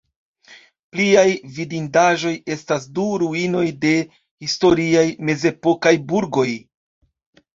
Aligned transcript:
Pliaj 0.93 1.25
vidindaĵoj 1.57 2.31
estas 2.55 2.87
du 2.99 3.05
ruinoj 3.23 3.63
de 3.85 3.91
historiaj 4.45 5.05
mezepokaj 5.31 5.93
burgoj. 6.13 6.49